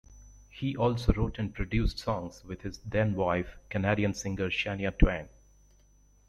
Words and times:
He 0.49 0.75
also 0.75 1.13
wrote 1.13 1.37
and 1.37 1.53
produced 1.53 1.99
songs 1.99 2.43
with 2.43 2.63
his 2.63 2.79
then-wife, 2.79 3.59
Canadian 3.69 4.15
singer 4.15 4.49
Shania 4.49 4.97
Twain. 4.97 5.29